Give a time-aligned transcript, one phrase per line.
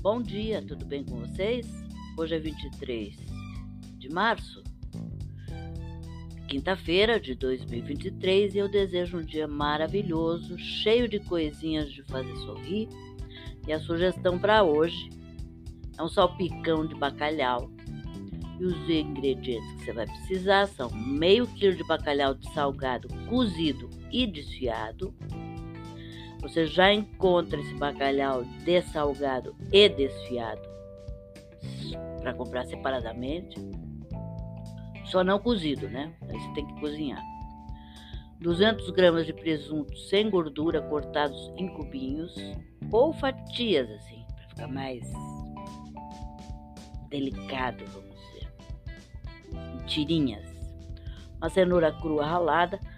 [0.00, 1.66] Bom dia, tudo bem com vocês?
[2.16, 3.16] Hoje é 23
[3.98, 4.62] de março,
[6.46, 12.88] quinta-feira de 2023, e eu desejo um dia maravilhoso, cheio de coisinhas de fazer sorrir.
[13.66, 15.10] E a sugestão para hoje
[15.98, 17.68] é um salpicão de bacalhau.
[18.60, 23.90] E os ingredientes que você vai precisar são meio quilo de bacalhau de salgado cozido
[24.12, 25.12] e desfiado,
[26.40, 30.68] você já encontra esse bacalhau dessalgado e desfiado
[32.20, 33.56] para comprar separadamente.
[35.06, 36.12] Só não cozido, né?
[36.28, 37.22] Aí você tem que cozinhar.
[38.40, 42.34] 200 gramas de presunto sem gordura cortados em cubinhos
[42.92, 45.02] ou fatias assim, para ficar mais
[47.08, 48.48] delicado, vamos dizer.
[49.74, 50.46] Em tirinhas.
[51.38, 52.78] Uma cenoura crua ralada.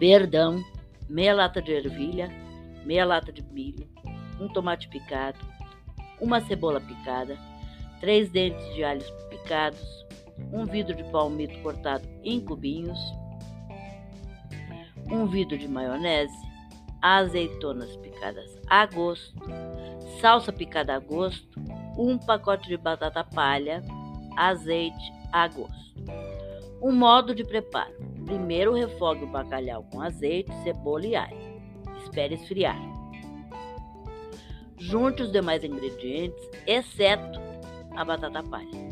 [0.00, 0.64] perdão,
[1.10, 2.30] meia lata de ervilha,
[2.86, 3.86] meia lata de milho,
[4.40, 5.38] um tomate picado,
[6.18, 7.36] uma cebola picada,
[8.00, 10.06] três dentes de alhos picados,
[10.50, 12.98] um vidro de palmito cortado em cubinhos,
[15.10, 16.48] um vidro de maionese,
[17.02, 19.38] azeitonas picadas a gosto,
[20.18, 21.60] salsa picada a gosto,
[21.98, 23.82] um pacote de batata palha,
[24.34, 25.94] azeite a gosto.
[26.80, 28.09] Um modo de preparo.
[28.24, 31.36] Primeiro refogue o bacalhau com azeite, cebola e alho.
[32.02, 32.80] Espere esfriar.
[34.78, 37.38] Junte os demais ingredientes, exceto
[37.96, 38.90] a batata palha.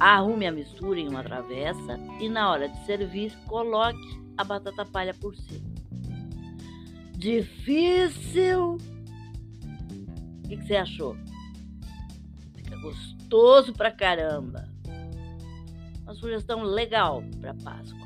[0.00, 5.14] Arrume a mistura em uma travessa e na hora de servir, coloque a batata palha
[5.14, 5.76] por cima.
[7.16, 8.74] Difícil?
[10.44, 11.16] O que, você achou?
[12.54, 14.68] Fica gostoso pra caramba.
[16.02, 18.05] Uma sugestão legal para Páscoa.